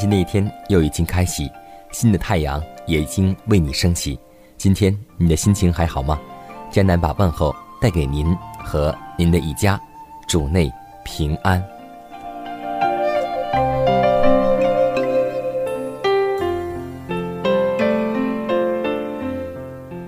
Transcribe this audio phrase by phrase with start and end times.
[0.00, 1.46] 新的一天又已经开启，
[1.92, 4.18] 新的太阳也已经为你升起。
[4.56, 6.18] 今天你的心情还好吗？
[6.70, 8.34] 江南把问候带给您
[8.64, 9.78] 和您的一家，
[10.26, 10.72] 主内
[11.04, 11.62] 平安。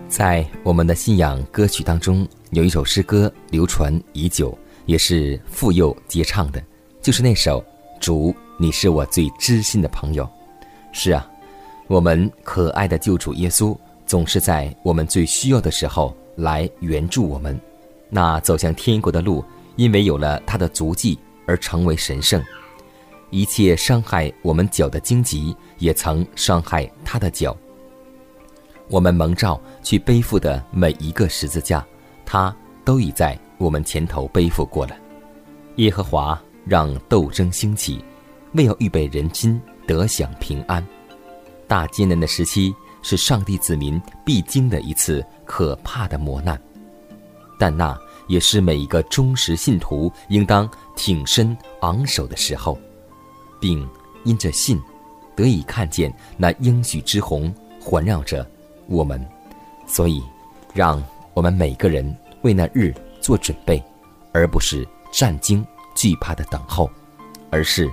[0.08, 6.64] 在我们的信仰歌曲当中，有一首诗歌流传已久，也是妇幼皆唱的，
[7.02, 7.60] 就是那首
[8.00, 8.32] 《主》。
[8.62, 10.24] 你是我最知心的朋友，
[10.92, 11.28] 是啊，
[11.88, 17.60] 我们可爱的救主耶稣总是在我们最需要的时候来援助我们。
[18.08, 19.44] 那走向天国的路，
[19.75, 22.41] 因为有了他的足迹而成为神圣。
[23.31, 27.56] 一切伤害我们脚的荆棘，也曾伤害他的脚。
[28.87, 31.84] 我们蒙召去背负的每一个十字架，
[32.25, 32.54] 他
[32.84, 34.97] 都已在我们前头背负过了。
[35.78, 38.04] 耶和华让斗争兴起。
[38.54, 40.86] 为要预备人心得享平安，
[41.66, 46.60] 大艰难的时期是上帝子民必经的一次可怕的磨难，
[47.58, 47.98] 但那
[48.28, 52.78] 也是每一个忠实信徒应当挺身昂首的时候，
[53.60, 53.88] 并
[54.24, 54.80] 因着信
[55.34, 58.46] 得以看见那应许之虹环绕着
[58.86, 59.24] 我们，
[59.86, 60.22] 所以
[60.74, 61.02] 让
[61.32, 63.82] 我们每个人为那日做准备，
[64.32, 66.90] 而不是战惊惧怕的等候，
[67.50, 67.90] 而是。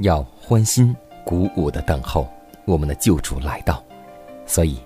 [0.00, 0.96] 要欢欣
[1.26, 2.26] 鼓舞的等候
[2.64, 3.82] 我们的救主来到，
[4.46, 4.78] 所以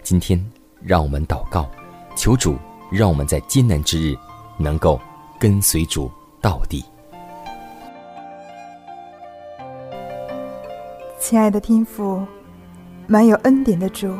[0.00, 0.40] 今天
[0.80, 1.68] 让我们祷告，
[2.14, 2.56] 求主
[2.88, 4.16] 让我们在艰难之日
[4.56, 5.00] 能够
[5.40, 6.08] 跟随主
[6.40, 6.84] 到底。
[11.18, 12.24] 亲爱的天父，
[13.08, 14.14] 满有恩典的主，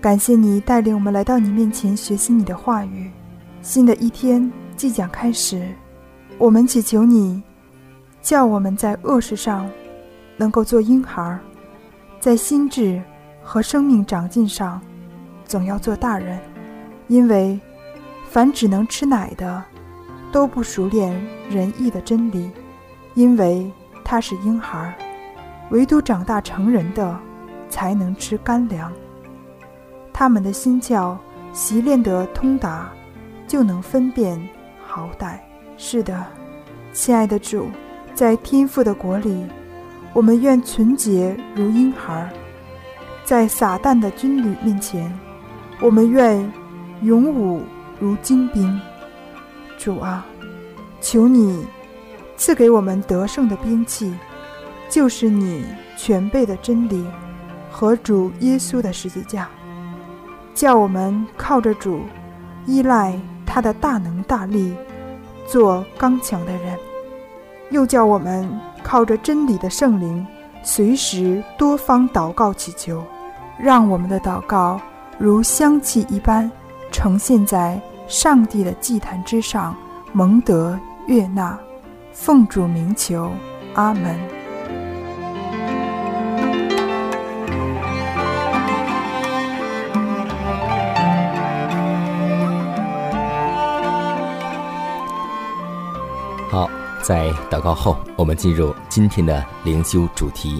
[0.00, 3.10] 感谢你带领我们来到你面前学习你的话语。
[3.60, 5.70] 新的一天即将开始，
[6.38, 7.42] 我们祈求你。
[8.24, 9.70] 叫我们在恶事上
[10.38, 11.38] 能够做婴孩，
[12.18, 13.00] 在心智
[13.42, 14.80] 和生命长进上
[15.44, 16.40] 总要做大人，
[17.08, 17.60] 因为
[18.26, 19.62] 凡只能吃奶的
[20.32, 21.14] 都不熟练
[21.50, 22.50] 仁义的真理，
[23.12, 23.70] 因为
[24.02, 24.90] 他是婴孩；
[25.68, 27.20] 唯独长大成人的
[27.68, 28.90] 才能吃干粮。
[30.14, 31.14] 他们的心窍
[31.52, 32.90] 习练得通达，
[33.46, 34.40] 就能分辨
[34.82, 35.38] 好歹。
[35.76, 36.24] 是的，
[36.94, 37.68] 亲爱的主。
[38.14, 39.44] 在天父的国里，
[40.12, 42.28] 我们愿纯洁如婴孩；
[43.24, 45.12] 在撒旦的军旅面前，
[45.80, 46.48] 我们愿
[47.02, 47.60] 勇武
[47.98, 48.80] 如精兵。
[49.76, 50.24] 主啊，
[51.00, 51.66] 求你
[52.36, 54.14] 赐给我们得胜的兵器，
[54.88, 55.64] 就是你
[55.96, 57.04] 全备的真理
[57.68, 59.48] 和主耶稣的十字架，
[60.54, 62.02] 叫我们靠着主，
[62.64, 64.72] 依赖他的大能大力，
[65.48, 66.78] 做刚强的人。
[67.70, 68.48] 又叫我们
[68.82, 70.26] 靠着真理的圣灵，
[70.62, 73.02] 随时多方祷告祈求，
[73.58, 74.80] 让我们的祷告
[75.18, 76.50] 如香气一般，
[76.92, 79.74] 呈现在上帝的祭坛之上，
[80.12, 81.58] 蒙得悦纳。
[82.12, 83.30] 奉主名求，
[83.74, 84.43] 阿门。
[97.04, 100.58] 在祷告后，我们进入今天的灵修主题。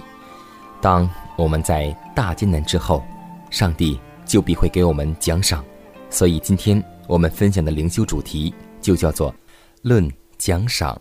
[0.79, 3.03] 当我们在大艰难之后，
[3.49, 5.65] 上帝就必会给我们奖赏。
[6.07, 9.33] 所以，今天我们分享的灵修主题就叫做
[9.81, 10.07] “论
[10.37, 10.95] 奖赏”。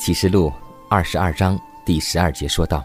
[0.00, 0.50] 启示录
[0.88, 2.82] 二十二章第十二节说道：“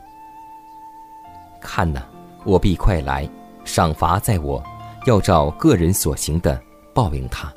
[1.62, 2.06] 看哪，
[2.44, 3.26] 我必快来，
[3.64, 4.62] 赏罚在我，
[5.06, 6.62] 要照个人所行的
[6.94, 7.50] 报应他。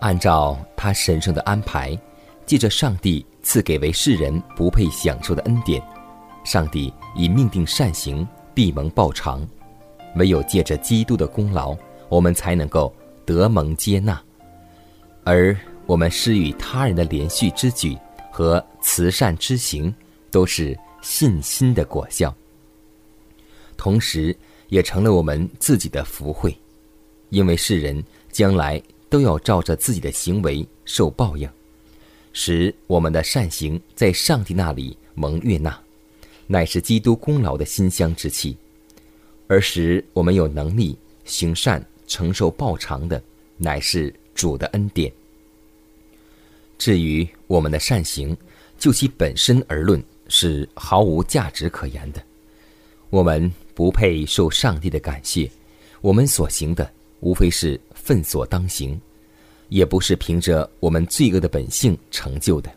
[0.00, 1.96] 按照他神圣的安排，
[2.50, 5.80] 借着上帝赐给为世人不配享受的恩典，
[6.42, 9.46] 上帝已命定善行必蒙报偿。
[10.16, 11.76] 唯有借着基督的功劳，
[12.08, 12.92] 我们才能够
[13.24, 14.20] 得蒙接纳。
[15.22, 15.56] 而
[15.86, 17.96] 我们施与他人的连续之举。”
[18.32, 19.94] 和慈善之行，
[20.30, 22.34] 都是信心的果效，
[23.76, 24.36] 同时
[24.70, 26.56] 也成了我们自己的福慧，
[27.28, 31.46] 因为世人将来都要照着自己的行为受报应，
[32.32, 35.78] 使我们的善行在上帝那里蒙悦纳，
[36.46, 38.56] 乃是基督功劳的馨香之气，
[39.48, 43.22] 而使我们有能力行善、承受报偿的，
[43.56, 45.12] 乃是主的恩典。
[46.78, 48.36] 至于我们的善行，
[48.78, 52.22] 就其本身而论，是毫无价值可言的。
[53.10, 55.50] 我们不配受上帝的感谢，
[56.00, 56.90] 我们所行的
[57.20, 58.98] 无非是分所当行，
[59.70, 62.70] 也不是凭着我们罪恶的本性成就的。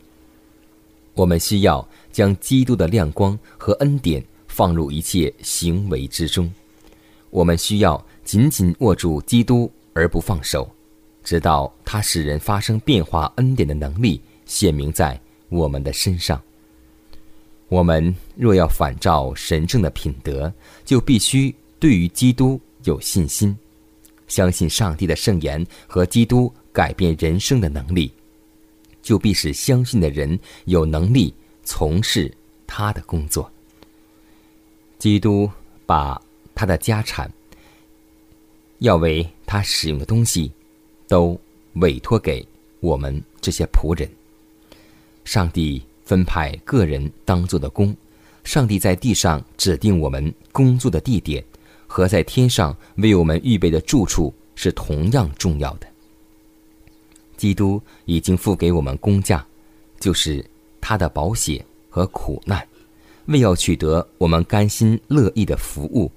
[1.14, 6.52] 我们需要将基督的亮光和恩典放入一切行为之中，
[7.30, 10.68] 我们需要紧紧握住基督而不放手。
[11.24, 15.20] 直到他使人发生变化恩典的能力显明在
[15.50, 16.42] 我们的身上。
[17.70, 20.52] 我们若要反照神圣的品德，
[20.84, 23.58] 就必须对于基督有信心，
[24.28, 28.12] 相信上帝的圣言和基督改变人生的能力，
[29.02, 31.34] 就必使相信的人有能力
[31.64, 32.30] 从事
[32.68, 33.50] 他的工作。
[34.98, 35.50] 基督
[35.86, 36.22] 把
[36.54, 37.32] 他的家产，
[38.80, 40.52] 要为他使用的东西。
[41.06, 41.40] 都
[41.74, 42.44] 委托给
[42.80, 44.10] 我们这些仆人。
[45.26, 47.96] 上帝分派个人当做的工，
[48.44, 51.44] 上帝在地上指定我们工作的地点，
[51.86, 55.88] 和在天上为我们预备的住处是同样重要的。
[57.44, 59.46] 基督已经付给我们工价，
[60.00, 60.42] 就是
[60.80, 62.66] 他的保险和苦难，
[63.26, 66.10] 为要取得我们甘心乐意的服务。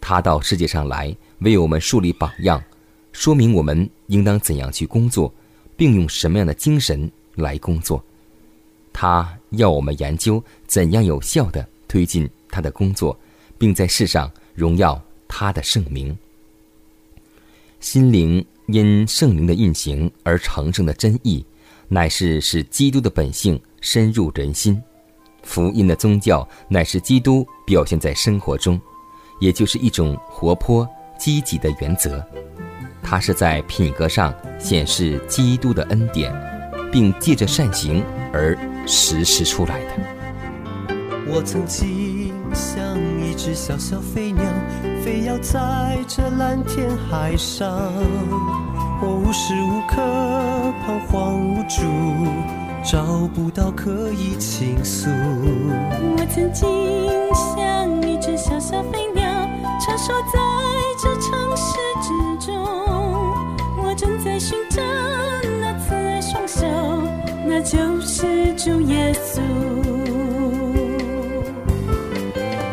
[0.00, 2.58] 他到世界上来，为我们树立榜样。
[3.12, 5.30] 说明我们应当怎样去工作，
[5.76, 8.02] 并用什么样的精神来工作。
[8.94, 13.14] 他要我们研究怎样有效的推进他的工作，
[13.58, 14.98] 并在世上荣耀
[15.28, 16.16] 他的圣名。
[17.78, 21.44] 心灵因圣灵的运行而成圣的真意，
[21.88, 24.82] 乃是使基督的本性深入人心。
[25.42, 28.80] 福音的宗教乃是基督表现在生活中，
[29.40, 32.24] 也就是一种活泼积极的原则。
[33.02, 36.34] 它是在品格上显示基督的恩典，
[36.90, 38.02] 并借着善行
[38.32, 39.92] 而实施出来的。
[41.28, 44.42] 我曾经像一只小小飞鸟，
[45.06, 47.70] 飞要在这蓝天海上，
[49.00, 50.02] 我无时无刻
[50.84, 51.84] 彷徨无助，
[52.82, 55.08] 找不到可以倾诉。
[55.08, 56.68] 我曾经
[57.32, 59.22] 像一只小小飞鸟，
[59.80, 60.40] 穿梭在
[61.00, 62.56] 这城市之中。
[63.78, 64.82] 我正在寻找
[65.60, 66.66] 那慈爱双手，
[67.46, 69.40] 那就是主耶稣。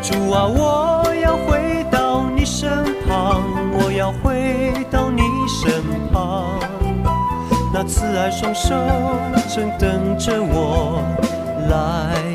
[0.02, 0.93] 主啊，我
[7.86, 8.74] 慈爱双手
[9.48, 11.02] 正等着我
[11.68, 12.33] 来。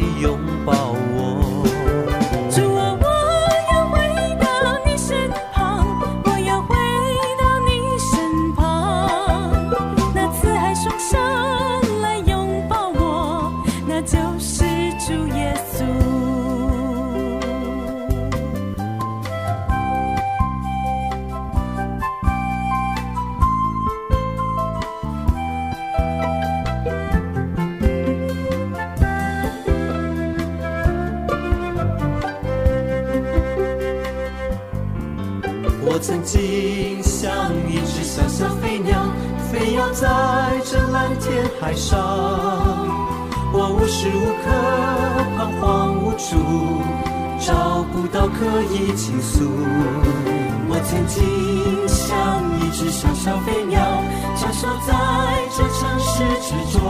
[56.50, 56.82] 之中。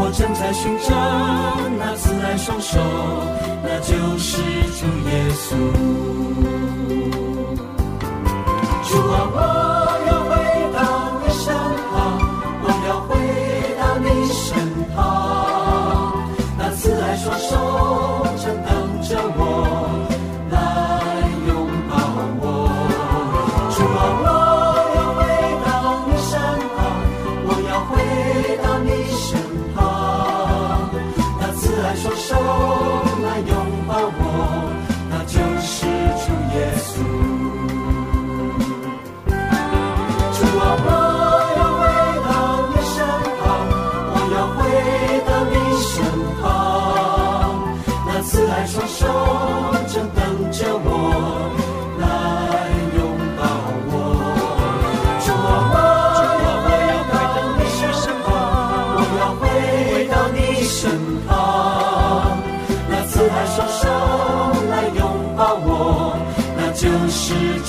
[0.00, 0.88] 我正在寻找
[1.78, 2.80] 那慈爱双手，
[3.62, 4.40] 那就是
[4.78, 5.46] 主耶稣。
[8.88, 9.36] 主啊，我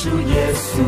[0.02, 0.80] 主耶稣。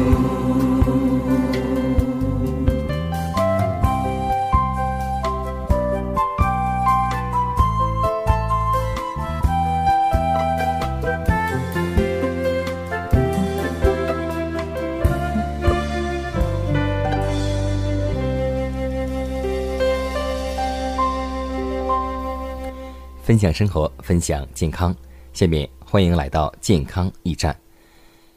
[23.21, 24.95] 分享生活，分享健康。
[25.33, 27.53] 下面欢迎来到健康驿站。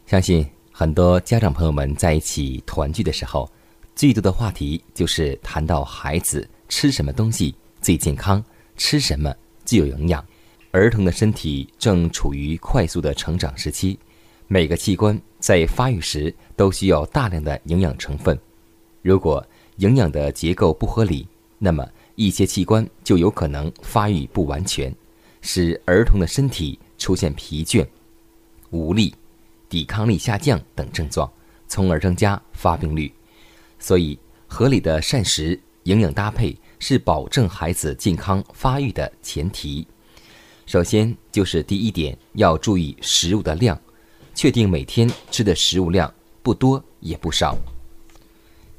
[0.07, 0.45] 相信
[0.77, 3.49] 很多家长朋友们在一起团聚的时候，
[3.95, 8.45] 最多的话题就是谈到孩子吃什么东西最健康，
[8.77, 9.33] 吃什么
[9.65, 10.27] 最有营养。
[10.73, 13.97] 儿童的身体正处于快速的成长时期，
[14.49, 18.37] 每个器官在发育时都需要大量的营养成分。
[19.01, 21.25] 如果营养的结构不合理，
[21.57, 24.93] 那么一些器官就有可能发育不完全，
[25.41, 27.87] 使儿童的身体出现疲倦、
[28.71, 29.15] 无力、
[29.69, 31.31] 抵抗力下降等症状，
[31.67, 33.13] 从而增加发病率。
[33.79, 39.87] 所以，合理的膳食、营养搭配是保证孩子健康发育的前提。
[40.67, 43.79] 首先就是第一点，要注意食物的量，
[44.35, 47.57] 确定每天吃的食物量不多也不少。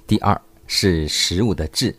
[0.08, 1.96] 第二是食物的质，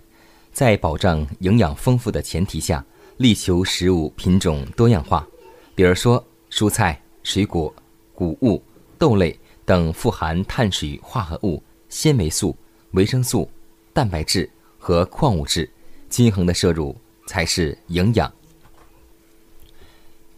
[0.53, 2.85] 在保障营养丰富的前提下，
[3.19, 5.27] 力求食物品种多样化。
[5.75, 7.73] 比如说，蔬菜、水果、
[8.13, 8.61] 谷物、
[8.99, 12.57] 豆类等富含碳水化合物、纤维素、
[12.93, 13.51] 维生素、
[13.93, 14.49] 蛋白质
[14.79, 15.69] 和矿物质，
[16.09, 18.33] 均衡的摄入才是营养。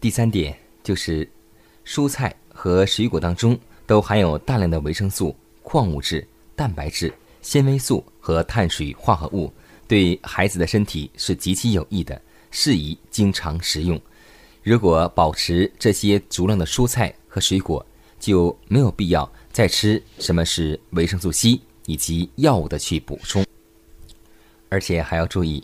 [0.01, 1.29] 第三点就是，
[1.85, 6.25] 蔬菜和水果当中都含有大量的维生素、矿物质、
[6.55, 9.51] 蛋白质、纤维素和碳水化合物，
[9.87, 13.99] 对孩子的身体是极其有益的，适宜经常食用。
[14.63, 17.85] 如果保持这些足量的蔬菜和水果，
[18.19, 23.45] 就没有必要再吃什么是维生素 C 以及药物的去补充。
[24.69, 25.63] 而且还要注意，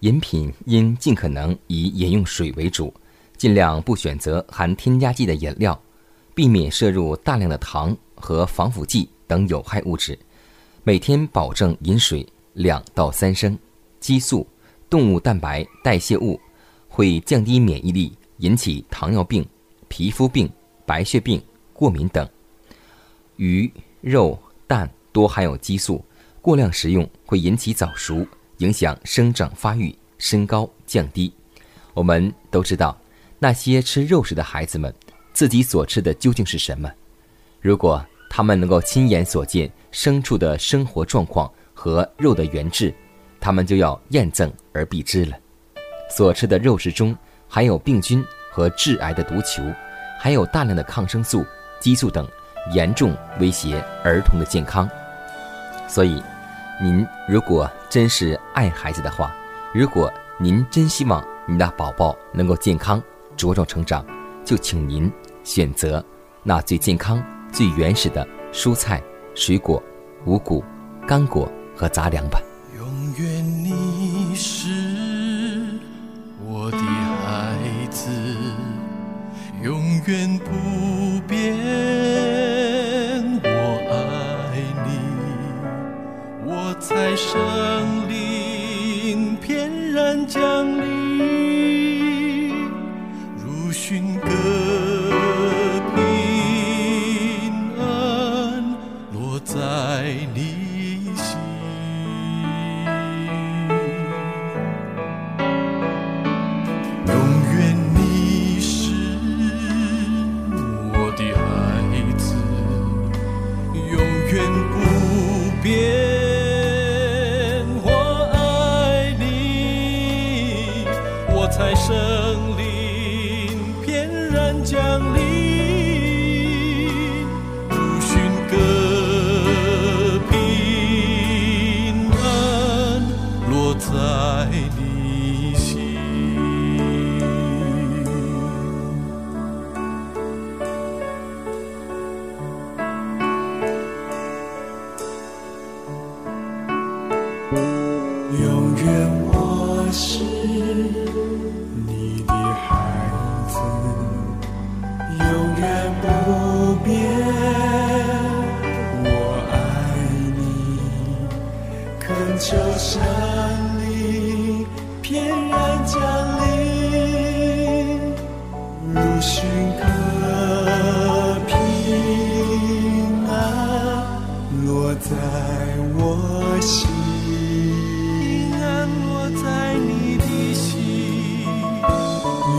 [0.00, 2.92] 饮品应尽可能以饮用水为主，
[3.36, 5.80] 尽量不选择含添加剂的饮料，
[6.34, 10.18] 避免摄入大量的糖和防腐剂等有害物质。
[10.82, 13.56] 每天保证饮水两到三升。
[14.00, 14.44] 激素、
[14.90, 16.40] 动物蛋白代谢物
[16.88, 19.46] 会降低免疫力，引起糖尿病、
[19.86, 20.50] 皮肤病、
[20.84, 21.40] 白血病、
[21.82, 22.28] 过敏等。
[23.34, 23.68] 鱼、
[24.00, 26.00] 肉、蛋多含有激素，
[26.40, 28.24] 过量食用会引起早熟，
[28.58, 31.34] 影响生长发育、身高降低。
[31.92, 32.96] 我们都知道，
[33.40, 34.94] 那些吃肉食的孩子们，
[35.32, 36.88] 自己所吃的究竟是什么？
[37.60, 42.94] 如果他们能够亲眼所见牲畜的生活状况和肉的原质，
[43.40, 45.36] 他们就要验证而避之了。
[46.08, 49.64] 所吃的肉食中含有病菌和致癌的毒球，
[50.20, 51.44] 还有大量的抗生素、
[51.82, 52.24] 激素等，
[52.72, 54.88] 严重威胁儿童的健康。
[55.88, 56.22] 所以，
[56.80, 59.34] 您如果真是爱孩子的话，
[59.74, 60.08] 如果
[60.38, 63.02] 您真希望您的宝宝能够健康
[63.36, 64.06] 茁壮成长，
[64.44, 65.10] 就请您
[65.42, 66.02] 选择
[66.44, 67.20] 那最健康、
[67.52, 69.02] 最原始的蔬菜、
[69.34, 69.82] 水果、
[70.24, 70.64] 五谷、
[71.04, 72.40] 干果和杂粮吧。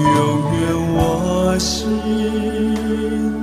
[0.04, 3.43] 永远我心。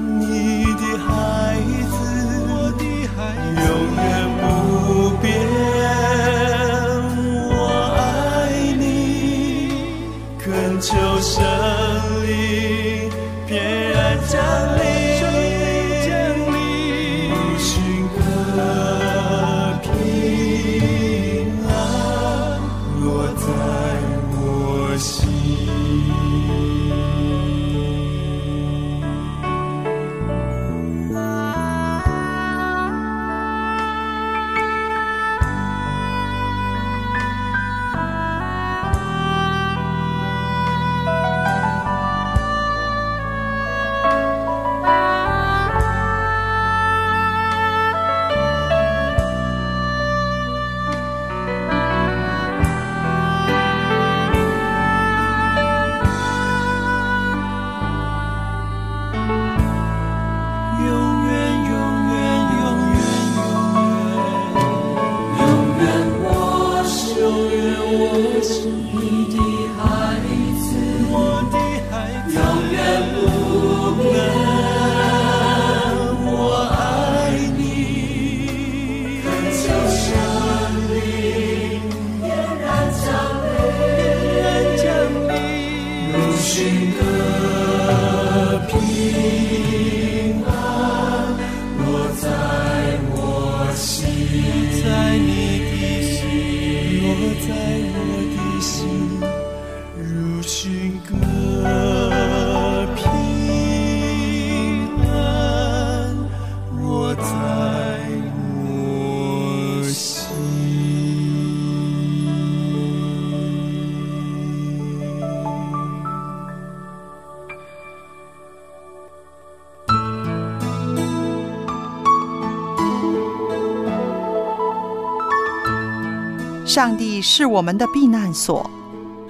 [126.81, 128.71] 上帝是我们的避难所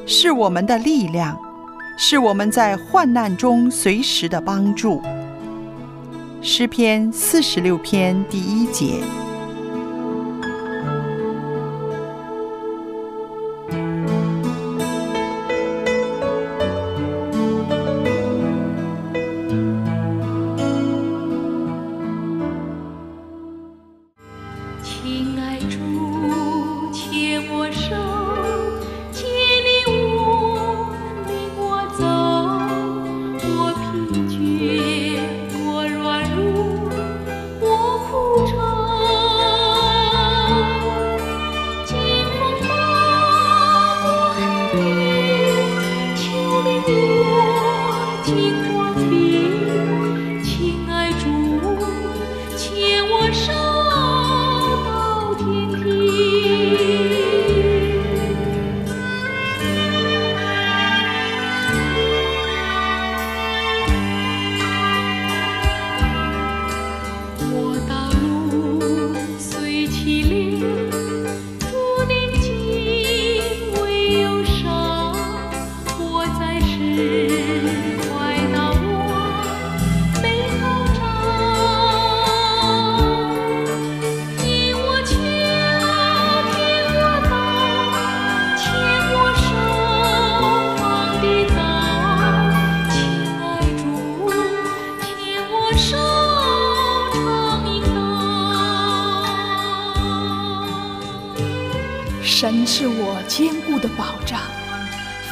[0.06, 1.36] 是我们的力量
[1.98, 5.02] 是我们在患难中随时的帮助。
[6.40, 9.02] 诗篇四十六篇第一节。
[27.60, 28.09] 我手。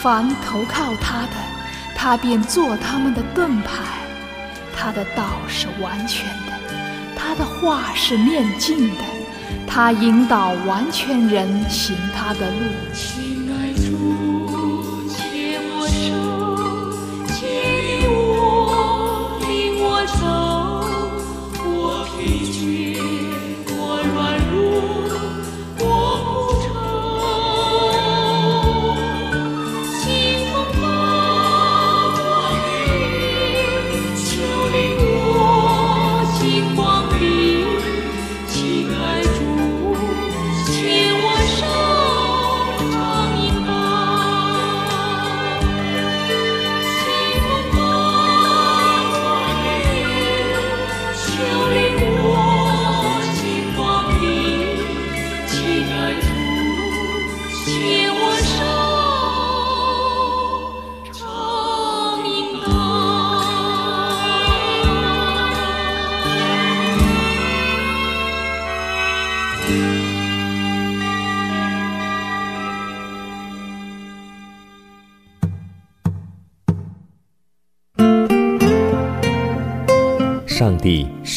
[0.08, 1.34] 凡投靠他的
[1.94, 3.74] 他便做他们的盾牌。
[4.74, 6.52] 他的道是完全的
[7.14, 9.02] 他的话是面镜的
[9.66, 13.27] 他引导完全人行他的路。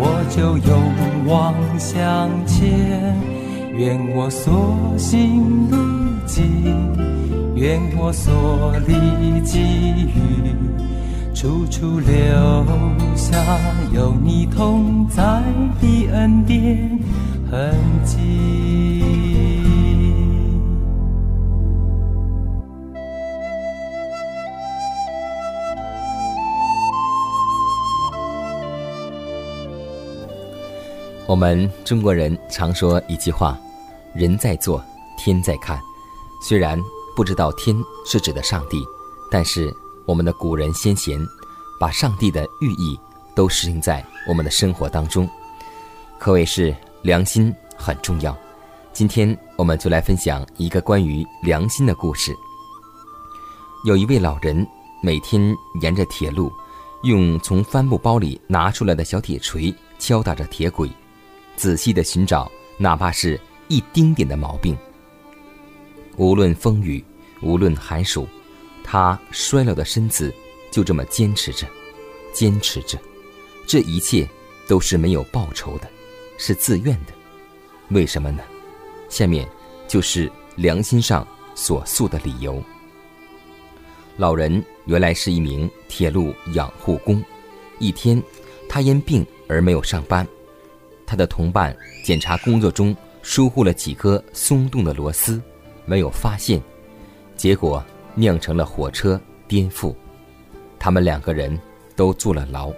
[0.00, 2.58] 我就勇往向前。
[3.76, 5.76] 愿我所行路
[6.26, 6.44] 径，
[7.54, 10.54] 愿我所历际遇，
[11.34, 12.12] 处处留
[13.14, 13.36] 下
[13.94, 15.42] 有你同在
[15.80, 16.98] 的恩典
[17.50, 19.09] 痕迹。
[31.30, 33.56] 我们中国人常说一句话。
[34.12, 34.84] 人在做，
[35.16, 35.80] 天在看。
[36.42, 36.76] 虽然
[37.14, 38.84] 不知道天是指的上帝，
[39.30, 39.72] 但是
[40.06, 41.24] 我们的古人先贤
[41.78, 42.98] 把上帝的寓意
[43.32, 45.30] 都实行在我们的生活当中，
[46.18, 48.36] 可谓是良心很重要。
[48.92, 52.34] 今天我们就来分享一个关于良心的故事。
[53.84, 54.66] 有一位老人
[55.00, 56.52] 每天沿着铁路，
[57.04, 60.90] 用从帆布包里拿出来的小铁锤敲打着铁轨，
[61.60, 63.38] 仔细的寻找，哪怕是。
[63.68, 64.76] 一丁点的毛病，
[66.16, 67.04] 无论风雨，
[67.40, 68.26] 无论寒暑，
[68.82, 70.34] 他衰老的身子
[70.72, 71.68] 就这么坚持着，
[72.32, 72.98] 坚持着。
[73.68, 74.28] 这一切
[74.66, 75.88] 都是没有报酬的，
[76.36, 77.12] 是自愿的。
[77.90, 78.42] 为什么呢？
[79.08, 79.48] 下面
[79.86, 82.60] 就是良心上所诉的理由。
[84.16, 87.22] 老人原来是一名铁路养护工，
[87.78, 88.20] 一天，
[88.68, 90.26] 他因病而没有上班，
[91.10, 92.96] 他的同伴检查工作中。
[93.22, 95.42] 疏忽了几颗松动的螺丝，
[95.84, 96.58] 没有发现，
[97.36, 99.94] 结果酿成了火车颠覆，
[100.78, 101.60] 他们两个人
[101.94, 102.72] 都坐了牢，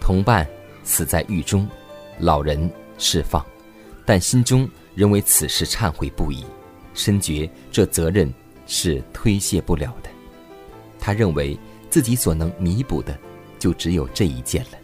[0.00, 0.44] 同伴
[0.82, 1.68] 死在狱中，
[2.18, 2.68] 老人
[2.98, 3.46] 释放，
[4.04, 6.44] 但心中仍为此事忏悔不已，
[6.92, 8.28] 深觉这责任
[8.66, 10.10] 是推卸不了的。
[10.98, 11.56] 他认为
[11.88, 13.16] 自己所能弥补的，
[13.56, 14.79] 就只有这一件了。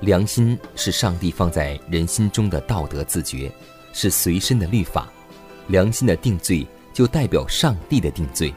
[0.00, 3.50] 良心是上帝放在人心中的道德自觉，
[3.92, 5.08] 是随身的律法。
[5.66, 8.54] 良心的定罪就代表上帝的定罪。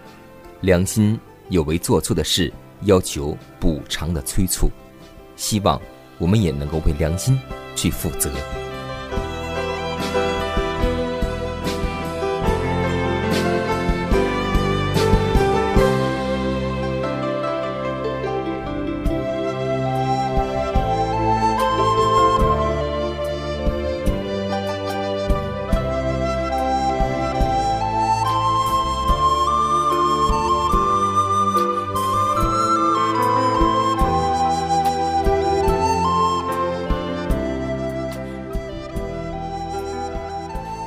[0.61, 4.69] 良心有为做错的事，要求补偿的催促。
[5.35, 5.81] 希望
[6.19, 7.39] 我们也能够为良心
[7.75, 8.29] 去负责。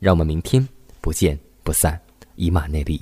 [0.00, 0.66] 让我们明天
[1.00, 2.00] 不见不散，
[2.34, 3.00] 以马内利。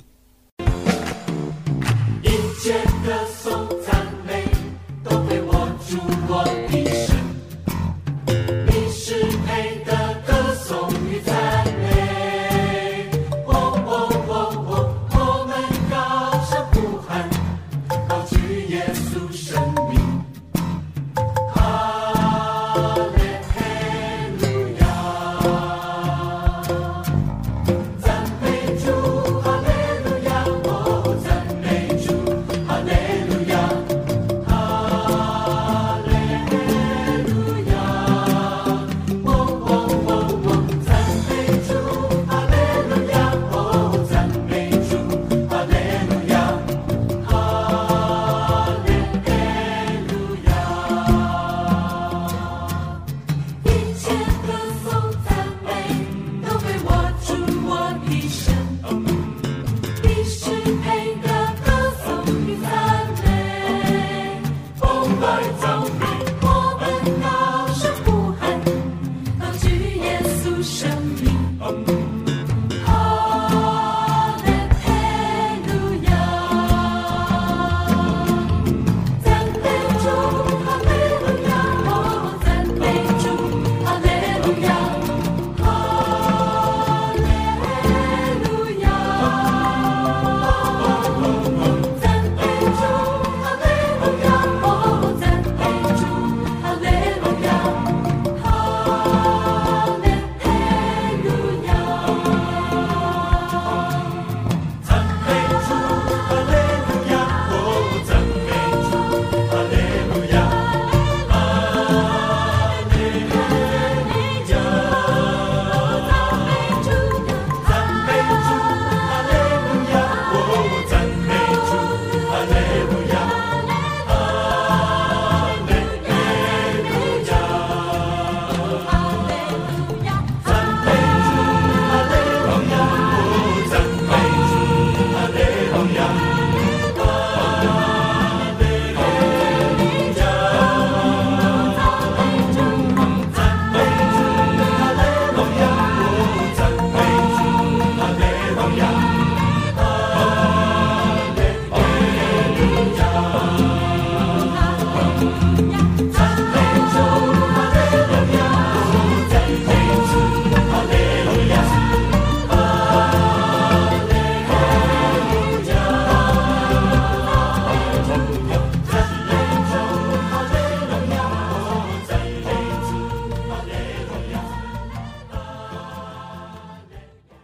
[70.61, 70.89] 生
[71.21, 71.98] 命。